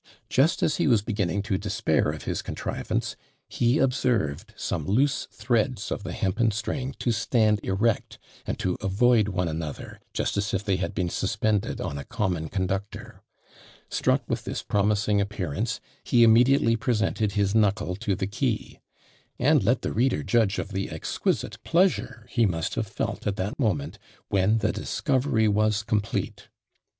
Just 0.31 0.63
as 0.63 0.77
he 0.77 0.87
was 0.87 1.03
beginning 1.03 1.43
to 1.43 1.59
despair 1.59 2.09
of 2.09 2.23
his 2.23 2.41
contrivance, 2.41 3.15
he 3.47 3.77
observed 3.77 4.51
some 4.57 4.87
loose 4.87 5.27
threads 5.31 5.91
of 5.91 6.01
the 6.01 6.11
hempen 6.13 6.49
string 6.49 6.95
to 6.97 7.11
stand 7.11 7.59
erect, 7.63 8.17
and 8.47 8.57
to 8.57 8.77
avoid 8.81 9.27
one 9.27 9.47
another, 9.47 9.99
just 10.11 10.37
as 10.37 10.55
if 10.55 10.63
they 10.63 10.77
had 10.77 10.95
been 10.95 11.11
suspended 11.11 11.79
on 11.79 11.99
a 11.99 12.03
common 12.03 12.49
conductor. 12.49 13.21
Struck 13.91 14.27
with 14.27 14.43
this 14.43 14.63
promising 14.63 15.21
appearance, 15.21 15.79
he 16.03 16.23
immediately 16.23 16.75
presented 16.75 17.33
his 17.33 17.53
knuckle 17.53 17.95
to 17.97 18.15
the 18.15 18.25
key! 18.25 18.79
And 19.37 19.63
let 19.63 19.83
the 19.83 19.93
reader 19.93 20.23
judge 20.23 20.57
of 20.57 20.69
the 20.69 20.89
exquisite 20.89 21.63
pleasure 21.63 22.25
he 22.31 22.47
must 22.47 22.73
have 22.73 22.87
felt 22.87 23.27
at 23.27 23.35
that 23.35 23.59
moment 23.59 23.99
when 24.29 24.57
the 24.57 24.71
discovery 24.71 25.47
was 25.47 25.83
complete! 25.83 26.49